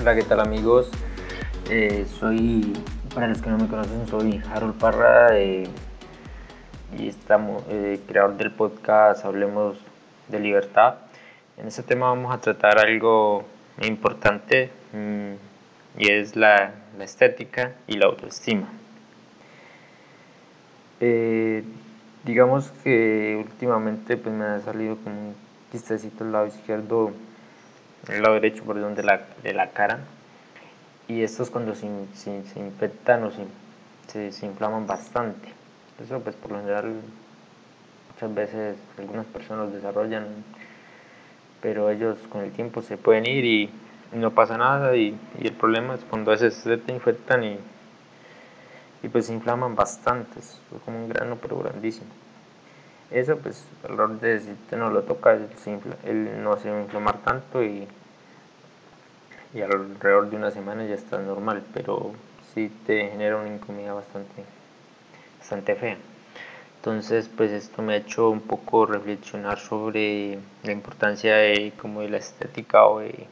[0.00, 0.88] Hola, ¿qué tal amigos?
[1.70, 2.72] Eh, soy,
[3.12, 5.66] para los que no me conocen, soy Harold Parra eh,
[6.96, 9.76] y estamos, eh, creador del podcast Hablemos
[10.28, 10.94] de Libertad.
[11.56, 13.44] En este tema vamos a tratar algo
[13.82, 18.68] importante mm, y es la, estética y la autoestima.
[22.24, 25.34] digamos que últimamente pues, me ha salido como un
[25.72, 27.12] quistecito al lado izquierdo
[28.08, 30.00] el lado derecho, perdón, de la, de la cara.
[31.08, 35.48] Y estos cuando se, se, infectan o se, se, inflaman bastante.
[36.02, 36.94] Eso pues por lo general
[38.12, 40.26] muchas veces algunas personas desarrollan,
[41.60, 43.70] pero ellos con el tiempo se pueden ir y,
[44.12, 47.58] no pasa nada y, y, el problema es cuando a veces se te infectan y,
[49.02, 52.08] y pues se inflaman bastante, es como un grano pero grandísimo.
[53.10, 57.62] Eso pues el error de si te no lo toca, él no se inflamar tanto
[57.62, 57.88] y
[59.54, 62.12] y alrededor de una semana ya está normal, pero
[62.54, 64.44] sí te genera una incomodidad bastante,
[65.38, 65.96] bastante fea.
[66.76, 72.10] Entonces, pues esto me ha hecho un poco reflexionar sobre la importancia de, como de
[72.10, 73.26] la estética o de,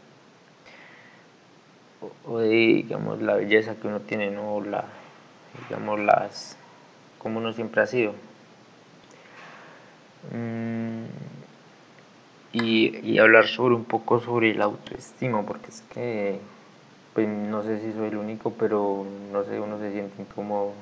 [2.27, 4.61] o de digamos, la belleza que uno tiene, ¿no?
[4.63, 4.85] La,
[5.69, 6.57] digamos, las,
[7.19, 8.15] como uno siempre ha sido.
[10.33, 11.05] Mm,
[12.53, 16.39] y, hablar sobre un poco sobre el autoestima, porque es que
[17.15, 20.73] pues, no sé si soy el único, pero no sé, uno se siente incómodo.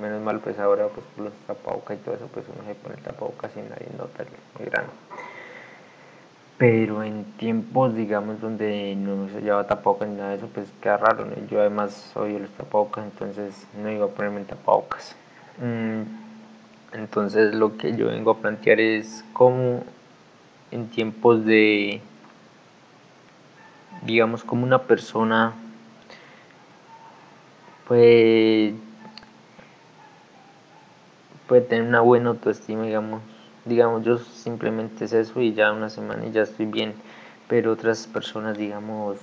[0.00, 2.96] Menos mal, pues ahora pues por los tapabocas y todo eso, pues uno se pone
[2.96, 4.24] el tapabocas y nadie nota
[4.58, 4.88] el, grano.
[6.56, 10.96] Pero en tiempos, digamos, donde no se lleva tapabocas ni nada de eso, pues queda
[10.96, 11.26] raro.
[11.50, 15.14] Yo además odio los tapabocas, entonces no iba a ponerme el tapabocas.
[15.60, 16.23] Mm,
[16.94, 19.82] entonces lo que yo vengo a plantear es cómo
[20.70, 22.00] en tiempos de,
[24.02, 25.52] digamos, como una persona
[27.86, 28.74] puede,
[31.48, 33.22] puede tener una buena autoestima, digamos.
[33.64, 36.94] Digamos, yo simplemente es eso y ya una semana y ya estoy bien.
[37.48, 39.18] Pero otras personas, digamos,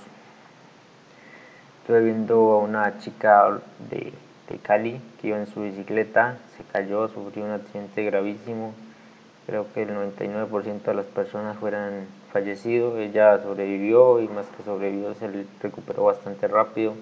[1.80, 3.60] estoy viendo a una chica
[3.90, 4.12] de,
[4.48, 8.74] de Cali que iba en su bicicleta, se cayó, sufrió un accidente gravísimo
[9.46, 12.98] creo que el 99% de las personas fueran fallecido.
[12.98, 15.28] Ella sobrevivió y más que sobrevivió se
[15.60, 16.94] recuperó bastante rápido.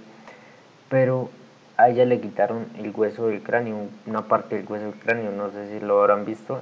[0.88, 1.30] Pero
[1.76, 3.76] a ella le quitaron el hueso del cráneo,
[4.06, 6.60] una parte del hueso del cráneo, no sé si lo habrán visto.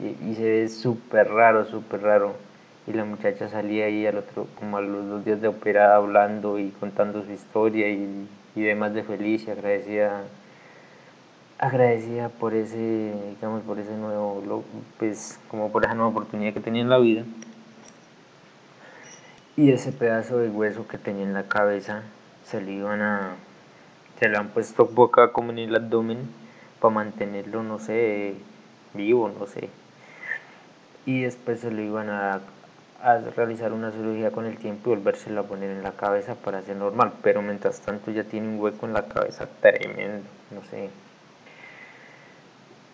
[0.00, 2.34] Y, se ve súper raro, súper raro.
[2.86, 6.58] Y la muchacha salía ahí al otro, como a los dos días de operada hablando
[6.58, 10.24] y contando su historia y, y demás de feliz y agradecida
[11.58, 14.64] agradecida por ese, digamos, por ese nuevo,
[14.98, 17.24] pues como por esa nueva oportunidad que tenía en la vida.
[19.56, 22.02] Y ese pedazo de hueso que tenía en la cabeza
[22.44, 23.36] se le iban a,
[24.18, 26.18] se le han puesto boca como en el abdomen
[26.80, 28.34] para mantenerlo, no sé,
[28.92, 29.70] vivo, no sé.
[31.06, 32.40] Y después se le iban a,
[33.04, 36.58] a realizar una cirugía con el tiempo y volvérselo a poner en la cabeza para
[36.58, 37.12] hacer normal.
[37.22, 40.88] Pero mientras tanto ya tiene un hueco en la cabeza tremendo, no sé,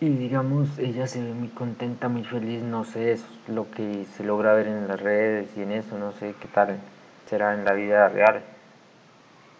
[0.01, 4.23] y digamos, ella se ve muy contenta, muy feliz, no sé, es lo que se
[4.23, 6.79] logra ver en las redes y en eso, no sé qué tal
[7.29, 8.41] será en la vida real.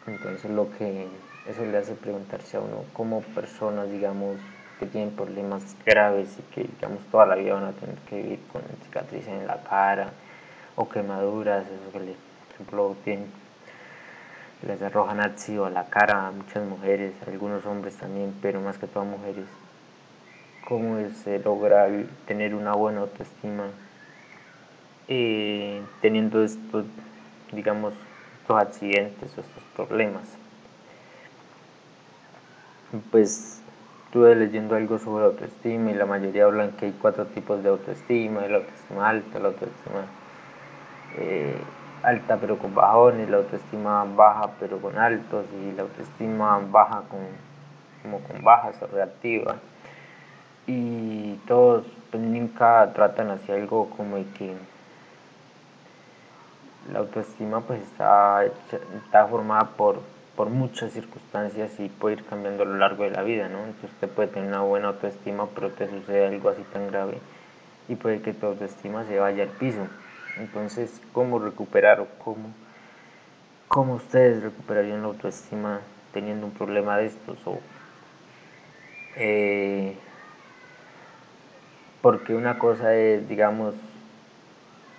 [0.07, 1.05] Entonces lo que
[1.47, 4.37] eso le hace preguntarse a uno como personas, digamos,
[4.79, 8.39] que tienen problemas graves y que, digamos, toda la vida van a tener que vivir
[8.51, 10.11] con cicatrices en la cara
[10.75, 13.31] o quemaduras, eso que, le, por ejemplo, tienen,
[14.67, 18.77] les arrojan ácido a la cara a muchas mujeres, a algunos hombres también, pero más
[18.77, 19.45] que todo mujeres
[20.71, 21.85] cómo se logra
[22.25, 23.65] tener una buena autoestima
[25.09, 26.85] eh, teniendo estos,
[27.51, 27.93] digamos,
[28.41, 30.23] estos accidentes o estos problemas.
[33.11, 33.61] Pues
[34.05, 38.47] estuve leyendo algo sobre autoestima y la mayoría hablan que hay cuatro tipos de autoestima,
[38.47, 40.05] la autoestima alta, la autoestima
[41.17, 41.55] eh,
[42.03, 47.19] alta pero con bajones, la autoestima baja pero con altos y la autoestima baja con,
[48.01, 49.55] como con bajas o reactiva
[50.67, 54.53] y todos pues, nunca tratan hacia algo como de que
[56.91, 59.99] la autoestima pues está, está formada por,
[60.35, 63.59] por muchas circunstancias y puede ir cambiando a lo largo de la vida, ¿no?
[63.59, 67.17] Entonces usted puede tener una buena autoestima pero te sucede algo así tan grave
[67.87, 69.87] y puede que tu autoestima se vaya al piso.
[70.37, 72.49] Entonces, ¿cómo recuperar o cómo,
[73.67, 75.81] cómo ustedes recuperarían la autoestima
[76.13, 77.37] teniendo un problema de estos?
[77.45, 77.59] O,
[79.15, 79.95] eh,
[82.01, 83.75] porque una cosa es, digamos,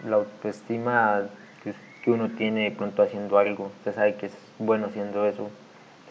[0.06, 1.22] la autoestima
[2.02, 5.48] que uno tiene de pronto haciendo algo, usted sabe que es bueno haciendo eso,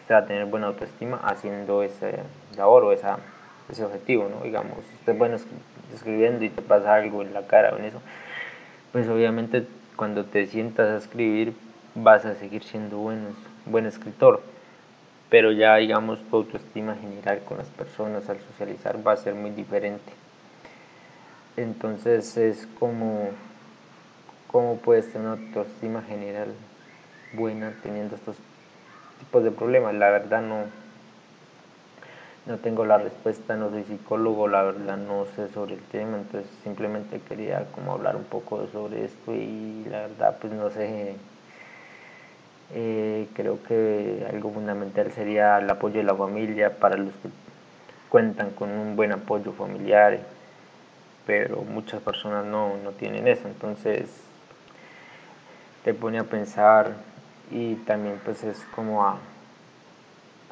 [0.00, 2.18] usted va a tener buena autoestima haciendo ese
[2.56, 4.42] labor o ese objetivo, ¿no?
[4.42, 5.36] Digamos, usted es bueno
[5.92, 8.00] escribiendo y te pasa algo en la cara o en eso,
[8.92, 9.66] pues obviamente
[9.96, 11.54] cuando te sientas a escribir
[11.94, 13.28] vas a seguir siendo buen,
[13.66, 14.42] buen escritor,
[15.30, 19.50] pero ya digamos tu autoestima general con las personas al socializar va a ser muy
[19.50, 20.12] diferente.
[21.56, 23.30] Entonces es como
[24.46, 26.48] cómo puedes tener una autoestima general
[27.32, 28.36] buena teniendo estos
[29.18, 29.94] tipos de problemas.
[29.94, 30.64] La verdad no,
[32.46, 36.50] no tengo la respuesta, no soy psicólogo, la verdad no sé sobre el tema, entonces
[36.64, 41.14] simplemente quería como hablar un poco sobre esto y la verdad pues no sé,
[42.74, 47.28] eh, creo que algo fundamental sería el apoyo de la familia para los que
[48.08, 50.18] cuentan con un buen apoyo familiar,
[51.26, 54.08] pero muchas personas no, no tienen eso, entonces
[55.84, 56.92] te pone a pensar
[57.52, 59.18] y también pues es como a,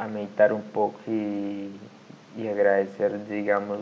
[0.00, 1.70] a meditar un poco y,
[2.36, 3.80] y, agradecer digamos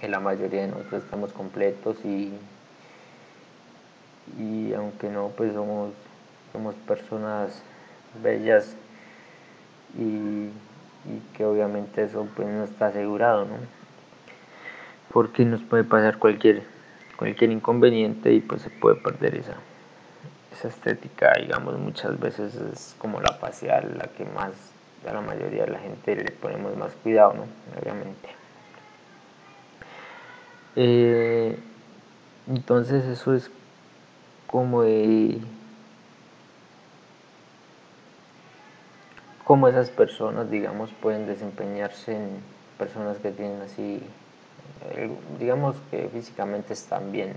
[0.00, 2.32] que la mayoría de nosotros estamos completos y,
[4.36, 5.92] y aunque no pues somos,
[6.52, 7.62] somos personas
[8.20, 8.74] bellas
[9.96, 10.50] y,
[11.36, 13.54] que obviamente eso pues no está asegurado ¿no?
[15.12, 16.62] porque nos puede pasar cualquier
[17.16, 19.54] cualquier inconveniente y pues se puede perder esa,
[20.52, 24.52] esa estética, digamos, muchas veces es como la facial, la que más
[25.08, 27.46] a la mayoría de la gente le ponemos más cuidado, ¿no?
[27.80, 28.28] Obviamente.
[30.76, 31.58] Eh,
[32.48, 33.50] entonces eso es
[34.46, 35.38] como de
[39.44, 42.40] cómo esas personas, digamos, pueden desempeñarse en
[42.78, 44.02] personas que tienen así
[44.90, 47.34] eh, digamos que físicamente están bien,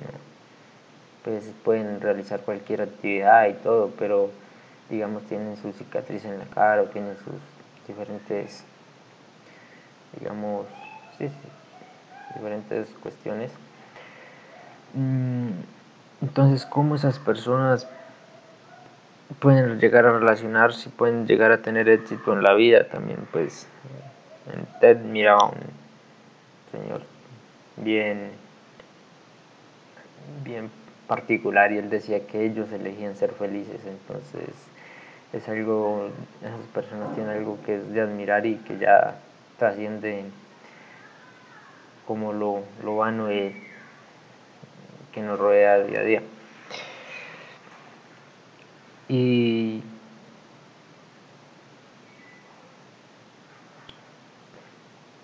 [1.25, 4.29] pues pueden realizar cualquier actividad y todo, pero
[4.91, 7.33] digamos tienen su cicatriz en la cara o tienen sus
[7.87, 8.63] diferentes,
[10.19, 10.67] digamos,
[11.17, 11.27] sí,
[12.35, 13.51] diferentes cuestiones.
[14.93, 15.49] Mm,
[16.21, 17.87] entonces, ¿cómo esas personas
[19.39, 23.27] pueden llegar a relacionarse, pueden llegar a tener éxito en la vida también?
[23.31, 23.67] Pues
[24.53, 25.51] en TED miraba
[26.71, 27.01] señor
[27.77, 28.29] bien,
[30.43, 30.69] bien
[31.07, 34.49] particular y él decía que ellos elegían ser felices, entonces
[35.33, 36.09] es algo,
[36.41, 39.19] esas personas tienen algo que es de admirar y que ya
[39.57, 40.23] trasciende
[42.07, 46.21] como lo, lo vano que nos rodea día a día.
[49.07, 49.83] Y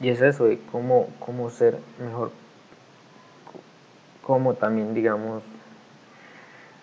[0.01, 2.31] Y es eso de cómo, cómo ser mejor,
[4.23, 5.43] cómo también, digamos,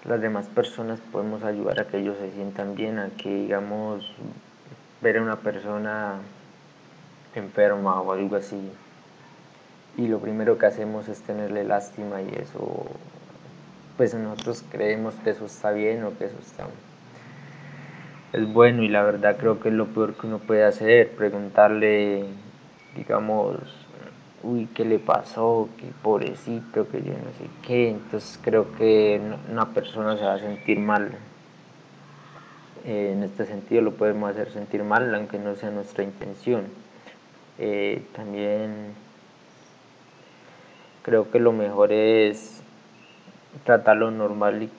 [0.04, 4.12] las demás personas podemos ayudar a que ellos se sientan bien, a que, digamos,
[5.00, 6.16] ver a una persona
[7.34, 8.70] enferma o algo así.
[9.96, 12.86] Y lo primero que hacemos es tenerle lástima y eso,
[13.96, 16.66] pues nosotros creemos que eso está bien o que eso está
[18.32, 22.26] es bueno y la verdad creo que es lo peor que uno puede hacer, preguntarle
[22.94, 23.56] digamos,
[24.42, 25.68] uy, ¿qué le pasó?
[25.78, 27.90] Qué pobrecito, que yo no sé qué.
[27.90, 31.12] Entonces creo que una persona se va a sentir mal.
[32.84, 36.64] Eh, en este sentido lo podemos hacer sentir mal, aunque no sea nuestra intención.
[37.58, 38.94] Eh, también
[41.02, 42.62] creo que lo mejor es
[43.64, 44.70] tratarlo normal y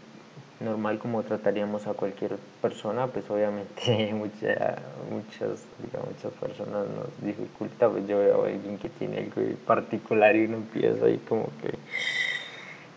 [0.59, 4.77] normal como trataríamos a cualquier persona, pues obviamente mucha,
[5.09, 10.35] muchas, digamos, muchas personas nos dificulta, pues yo veo a alguien que tiene algo particular
[10.35, 11.73] y uno empieza ahí como que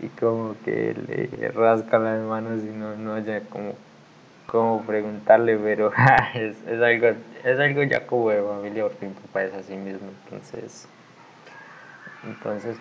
[0.05, 3.75] y como que le rasca las manos y no, no haya como,
[4.47, 5.93] como preguntarle, pero
[6.35, 7.09] es, es, algo,
[7.45, 10.89] es algo ya como de familia porque mi papá es así mismo, entonces
[12.25, 12.77] entonces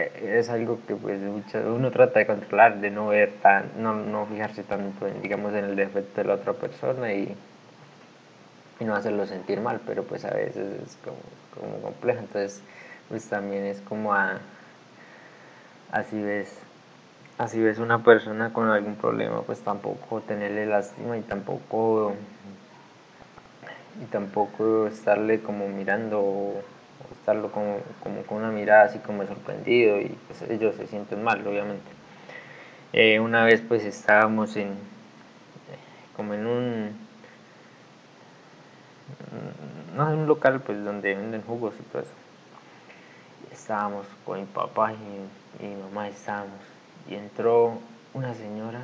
[0.00, 1.20] es algo que pues
[1.54, 5.64] uno trata de controlar, de no ver tan, no, no fijarse tanto en, digamos, en
[5.64, 7.34] el defecto de la otra persona y,
[8.80, 11.18] y no hacerlo sentir mal, pero pues a veces es como,
[11.54, 12.62] como complejo, entonces
[13.08, 14.38] pues también es como a,
[15.92, 16.58] así ves,
[17.38, 22.14] así ves una persona con algún problema, pues tampoco tenerle lástima y tampoco
[24.00, 26.62] y tampoco estarle como mirando
[27.12, 31.46] estarlo como, como, con una mirada así como sorprendido y pues ellos se sienten mal,
[31.46, 31.90] obviamente.
[32.92, 34.74] Eh, una vez pues estábamos en
[36.16, 37.08] como en un
[39.94, 42.28] no en un local pues donde venden jugos y todo eso
[43.68, 46.60] estábamos con mi papá y, mi mamá estábamos
[47.06, 47.78] y entró
[48.14, 48.80] una señora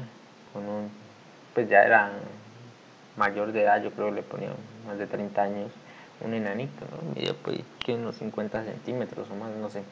[0.52, 0.90] con un,
[1.54, 2.10] pues ya era
[3.16, 4.50] mayor de edad, yo creo que le ponía
[4.86, 5.70] más de 30 años,
[6.24, 7.14] un enanito, ¿no?
[7.14, 9.82] Medía pues que unos 50 centímetros o más, no sé.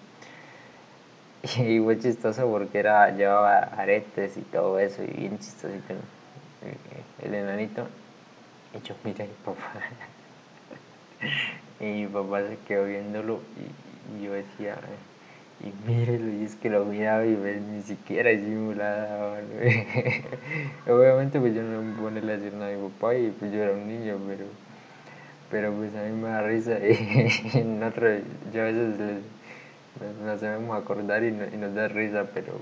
[1.59, 5.95] Y fue chistoso porque era, llevaba aretes y todo eso, y bien chistosito
[7.23, 7.87] el, enanito.
[8.75, 9.73] Y yo miré a mi papá.
[11.81, 13.41] y mi papá se quedó viéndolo
[14.19, 14.77] y, yo decía,
[15.61, 19.39] y mírelo, y es que lo miraba y ni siquiera disimulaba.
[20.89, 23.63] Obviamente pues yo no me pone a decir nada a mi papá y pues yo
[23.63, 24.45] era un niño, pero
[25.53, 28.09] pero pues a mí me da risa y en otro,
[28.55, 32.55] yo a veces les, nos debemos acordar y, nos da risa, pero,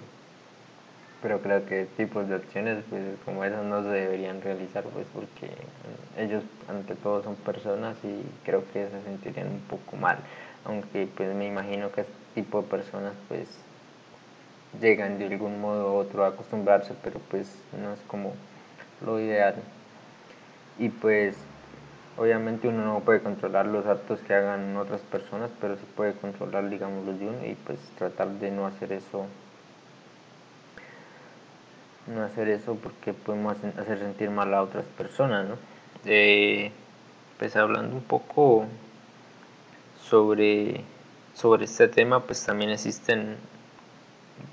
[1.22, 5.50] pero creo que tipos de acciones pues como esas no se deberían realizar pues porque
[6.18, 10.18] ellos ante todo son personas y creo que se sentirían un poco mal,
[10.64, 13.46] aunque pues me imagino que este tipo de personas pues
[14.80, 18.34] llegan de algún modo u otro a acostumbrarse, pero pues no es como
[19.06, 19.54] lo ideal.
[20.78, 21.36] Y pues
[22.20, 26.68] Obviamente uno no puede controlar los actos que hagan otras personas, pero sí puede controlar,
[26.68, 29.24] digamos, los de uno y pues tratar de no hacer eso.
[32.06, 35.56] No hacer eso porque podemos hacer sentir mal a otras personas, ¿no?
[36.04, 36.72] Eh,
[37.38, 38.66] pues hablando un poco
[40.02, 40.82] sobre,
[41.32, 43.38] sobre este tema, pues también existen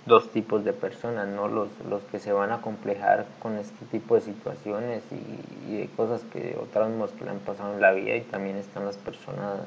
[0.06, 1.48] dos tipos de personas, ¿no?
[1.48, 6.22] Los, los que se van a complejar con este tipo de situaciones y, de cosas
[6.32, 9.62] que otras que le han pasado en la vida y también están las personas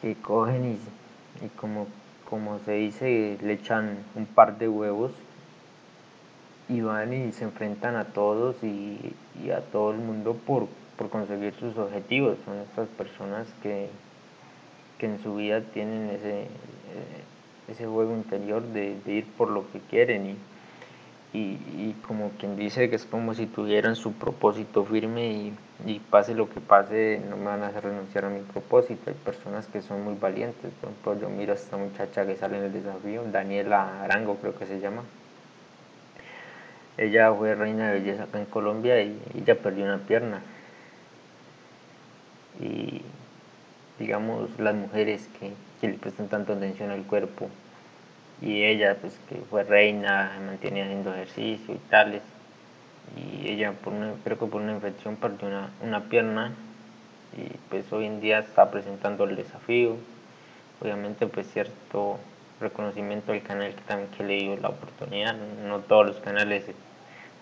[0.00, 1.86] que cogen y, y como,
[2.28, 5.12] como se dice, le echan un par de huevos
[6.68, 11.08] y van y se enfrentan a todos y, y a todo el mundo por, por
[11.08, 12.36] conseguir sus objetivos.
[12.44, 13.88] Son estas personas que,
[14.98, 16.46] que en su vida tienen ese...
[17.68, 20.36] Ese juego interior de, ir por lo que quieren
[21.32, 25.54] y, y, como quien dice que es como si tuvieran su propósito firme
[25.86, 29.10] y, pase lo que pase, no me van a hacer renunciar a mi propósito.
[29.10, 32.58] Hay personas que son muy valientes, por ejemplo, yo miro a esta muchacha que sale
[32.58, 35.02] en el desafío, Daniela Arango creo que se llama.
[36.98, 40.42] Ella fue reina de belleza acá en Colombia y ella perdió una pierna.
[42.60, 43.02] Y
[44.00, 47.48] digamos las mujeres que, que le prestan tanto atención al cuerpo.
[48.40, 52.22] Y ella pues que fue reina, mantenía haciendo ejercicio y tales.
[53.16, 53.92] Y ella por
[54.24, 56.52] creo que por una infección perdió una, una pierna.
[57.36, 59.96] Y pues hoy en día está presentando el desafío.
[60.80, 62.18] Obviamente pues cierto
[62.60, 65.34] reconocimiento al canal que también que le dio la oportunidad.
[65.66, 66.64] No todos los canales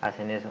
[0.01, 0.51] hacen eso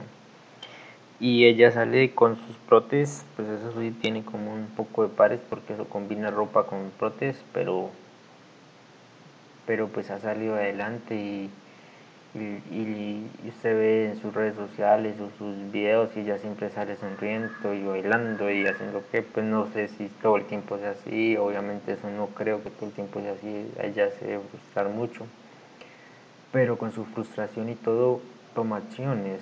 [1.20, 5.40] y ella sale con sus prótesis, pues eso sí tiene como un poco de pares
[5.50, 7.90] porque eso combina ropa con prótesis, pero
[9.66, 11.50] pero pues ha salido adelante y,
[12.36, 17.74] y, usted ve en sus redes sociales o sus videos y ella siempre sale sonriendo
[17.74, 21.94] y bailando y haciendo que pues no sé si todo el tiempo sea así, obviamente
[21.94, 25.26] eso no creo que todo el tiempo sea así, ella se debe frustrar mucho,
[26.52, 28.22] pero con su frustración y todo
[28.54, 29.42] toma acciones,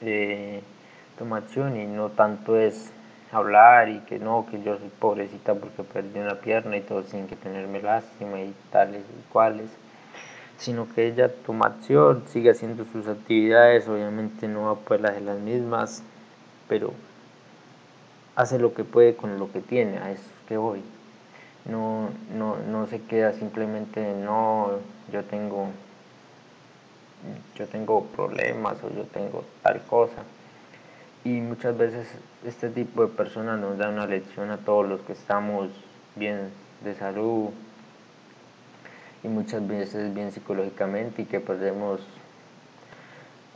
[0.00, 0.62] eh,
[1.18, 2.90] toma acción y no tanto es
[3.32, 7.26] hablar y que no, que yo soy pobrecita porque perdí una pierna y todo sin
[7.26, 9.68] que tenerme lástima y tales y cuales,
[10.56, 15.22] sino que ella toma acción, sigue haciendo sus actividades, obviamente no va a poder hacer
[15.22, 16.02] las mismas,
[16.68, 16.92] pero
[18.34, 20.82] hace lo que puede con lo que tiene, a eso que voy.
[21.64, 24.70] No, no, no se queda simplemente, no,
[25.12, 25.66] yo tengo,
[27.56, 30.22] yo tengo problemas o yo tengo tal cosa
[31.24, 32.06] y muchas veces
[32.46, 35.68] este tipo de personas nos da una lección a todos los que estamos
[36.16, 36.50] bien
[36.84, 37.50] de salud
[39.22, 42.00] y muchas veces bien psicológicamente y que perdemos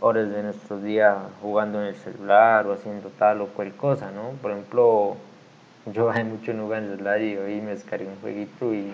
[0.00, 4.30] horas de nuestro día jugando en el celular o haciendo tal o cual cosa, ¿no?
[4.42, 5.16] Por ejemplo,
[5.86, 8.92] yo bajé mucho en jugar en el celular y hoy me descargué un jueguito y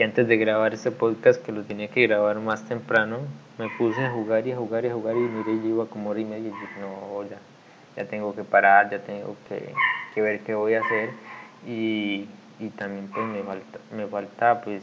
[0.00, 3.18] y antes de grabar este podcast, que lo tenía que grabar más temprano,
[3.58, 6.08] me puse a jugar y a jugar y a jugar y miré, y iba como
[6.08, 7.36] hora y media y dije, no, ya,
[7.98, 9.74] ya tengo que parar, ya tengo que,
[10.14, 11.10] que ver qué voy a hacer.
[11.66, 12.26] Y,
[12.58, 14.82] y también pues me falta, me falta pues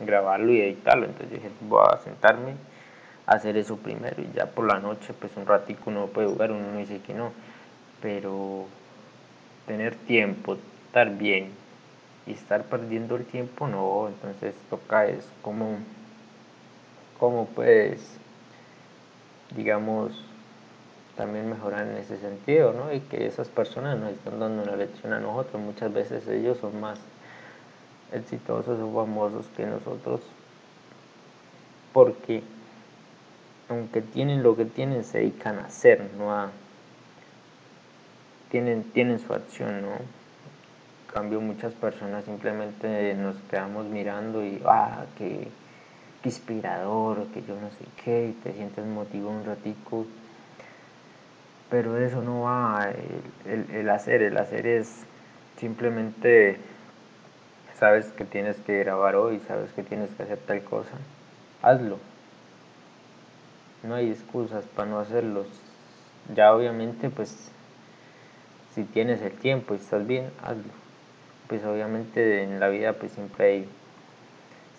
[0.00, 1.06] grabarlo y editarlo.
[1.06, 2.54] Entonces dije, voy a sentarme
[3.26, 6.50] a hacer eso primero y ya por la noche pues un ratico uno puede jugar,
[6.50, 7.30] uno no dice que no.
[8.02, 8.66] Pero
[9.68, 10.56] tener tiempo,
[10.88, 11.52] estar bien,
[12.26, 15.78] y estar perdiendo el tiempo no, entonces toca es como,
[17.18, 18.18] como pues,
[19.56, 20.12] digamos,
[21.16, 22.92] también mejorar en ese sentido, ¿no?
[22.92, 26.80] Y que esas personas nos están dando una lección a nosotros, muchas veces ellos son
[26.80, 26.98] más
[28.12, 30.20] exitosos o famosos que nosotros,
[31.92, 32.42] porque
[33.70, 36.50] aunque tienen lo que tienen, se dedican a hacer, no.
[38.50, 40.19] Tienen, tienen su acción, ¿no?
[41.12, 45.48] Cambio muchas personas simplemente nos quedamos mirando y, ah, qué,
[46.24, 50.06] inspirador, que yo no sé qué, y te sientes motivado un ratico.
[51.70, 52.92] Pero eso no va,
[53.46, 55.04] el, el hacer, el hacer es
[55.58, 56.58] simplemente
[57.78, 60.92] sabes que tienes que grabar hoy, sabes que tienes que hacer tal cosa,
[61.62, 61.98] hazlo.
[63.82, 65.46] No hay excusas para no hacerlo.
[66.34, 67.50] Ya obviamente pues
[68.74, 70.89] si tienes el tiempo y estás bien, hazlo
[71.50, 73.68] pues obviamente en la vida pues siempre hay,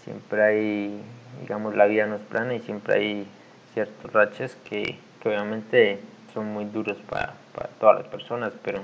[0.06, 1.02] siempre hay,
[1.42, 3.28] digamos, la vida no es plana y siempre hay
[3.74, 6.00] ciertos raches que, obviamente
[6.34, 7.34] son muy duros para,
[7.78, 8.80] todas las personas, pero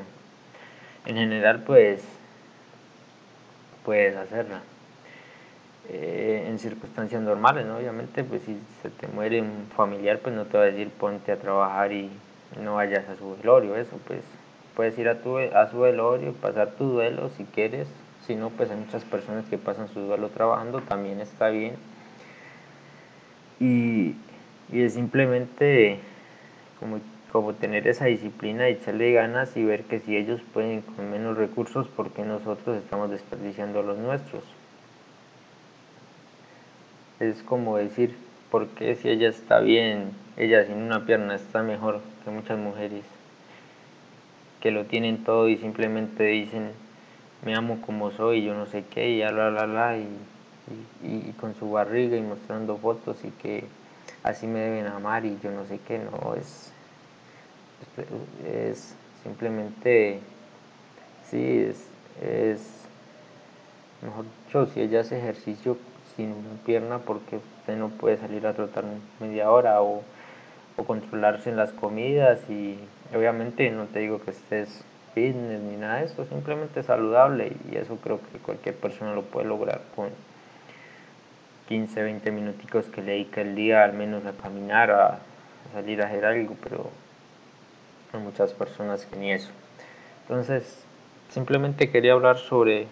[1.06, 2.03] en general pues
[3.86, 4.62] puedes hacerla.
[5.89, 7.77] Eh, en circunstancias normales, ¿no?
[7.77, 11.32] obviamente, pues si se te muere un familiar, pues no te va a decir ponte
[11.32, 12.12] a trabajar y
[12.62, 14.20] no vayas a su velorio, eso pues
[14.77, 17.88] puedes ir a, tu, a su velorio, pasar tu duelo si quieres,
[18.27, 21.74] si no, pues hay muchas personas que pasan su duelo trabajando, también está bien.
[23.60, 24.13] Y,
[24.72, 26.00] es simplemente
[27.31, 31.88] como, tener esa disciplina, echarle ganas y ver que si ellos pueden con menos recursos,
[31.88, 34.43] ¿por qué nosotros estamos desperdiciando los nuestros?
[37.19, 38.15] Es como decir,
[38.51, 43.16] ¿por qué si ella está bien, ella sin una pierna está mejor que muchas mujeres?
[44.62, 46.72] Que lo tienen todo y simplemente dicen
[47.43, 50.08] me amo como soy, yo no sé qué, y la la la, y,
[51.04, 53.63] y, con su barriga y mostrando fotos y que
[54.24, 56.72] así me deben amar y yo no sé qué, no, es,
[58.46, 60.20] es, simplemente,
[61.30, 61.88] sí, es,
[62.22, 62.60] es,
[64.02, 65.78] mejor dicho, si ella hace ejercicio
[66.15, 68.84] sin una pierna, porque usted no puede salir a trotar
[69.20, 70.02] media hora o,
[70.76, 72.80] o controlarse en las comidas y
[73.15, 77.98] Obviamente no te digo que estés fitness ni nada de eso, simplemente saludable y eso
[78.04, 80.10] creo que cualquier persona lo puede lograr con
[81.67, 85.20] 15, 20 minuticos que le dedica el día al menos a caminar, a,
[85.74, 86.89] salir a hacer algo, pero
[88.13, 89.50] hay muchas personas que ni eso.
[90.24, 90.84] Entonces,
[91.30, 92.88] simplemente quería hablar sobre,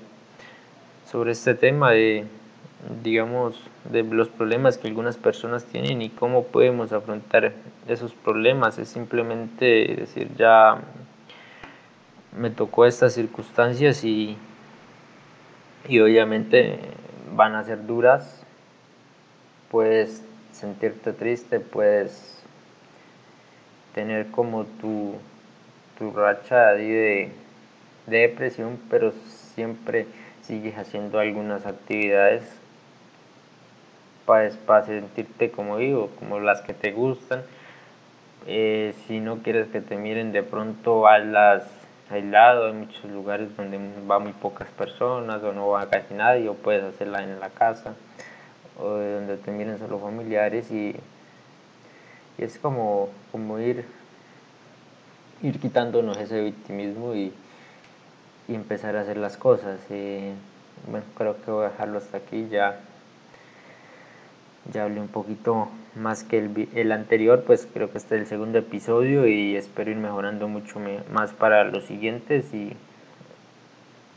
[1.10, 2.25] sobre este tema de
[3.03, 7.53] digamos, de los problemas que algunas personas tienen y cómo podemos afrontar
[7.87, 8.77] esos problemas.
[8.77, 10.79] Es simplemente decir, ya
[12.37, 14.37] me tocó estas circunstancias y,
[15.87, 16.79] y obviamente
[17.35, 18.43] van a ser duras.
[19.71, 22.43] Puedes sentirte triste, puedes
[23.93, 25.15] tener como tu,
[25.97, 27.31] tu racha de,
[28.05, 29.13] de depresión, pero
[29.55, 30.05] siempre
[30.43, 32.43] sigues haciendo algunas actividades
[34.25, 37.43] para, sentirte como digo, como las que te gustan.
[38.47, 41.63] Eh, si no quieres que te miren de pronto a las
[42.09, 46.53] aislado, hay muchos lugares donde va muy pocas personas o no va casi nadie o
[46.53, 47.95] puedes hacerla en la casa
[48.77, 50.95] o donde te miren solo familiares y,
[52.38, 53.85] y es como, como ir,
[55.41, 57.33] ir quitándonos ese victimismo y,
[58.47, 59.79] y empezar a hacer las cosas.
[59.89, 60.33] Eh,
[60.88, 62.79] bueno, creo que voy a dejarlo hasta aquí ya
[64.71, 68.28] ya hablé un poquito más que el, el, anterior, pues creo que este es el
[68.28, 70.80] segundo episodio y espero ir mejorando mucho
[71.12, 72.73] más para los siguientes y,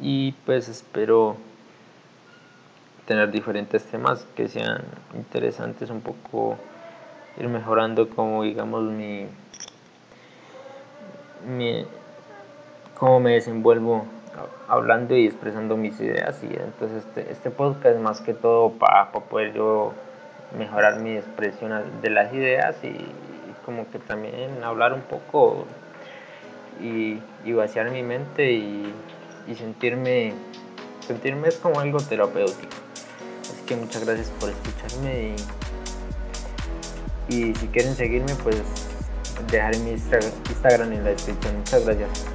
[0.00, 1.36] y pues espero
[3.06, 4.82] tener diferentes temas que sean
[5.14, 6.56] interesantes, un poco
[7.38, 9.26] ir mejorando como digamos mi,
[11.46, 11.84] mi
[12.98, 14.04] cómo me desenvuelvo
[14.68, 19.54] hablando y expresando mis ideas y entonces este, este podcast más que todo para poder
[19.54, 19.94] yo
[20.56, 22.96] mejorar mi expresión de las ideas y,
[23.64, 25.66] como que también hablar un poco
[26.80, 27.20] y,
[27.52, 28.94] vaciar mi mente y,
[29.56, 30.34] sentirme
[31.06, 32.76] sentirme es como algo terapéutico.
[33.42, 35.34] Así que muchas gracias por escucharme
[37.28, 38.62] y, y si quieren seguirme pues
[39.50, 41.56] dejaré mi Instagram en la descripción.
[41.56, 42.26] Muchas gracias